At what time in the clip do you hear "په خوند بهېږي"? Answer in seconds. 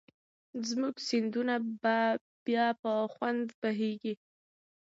2.81-4.13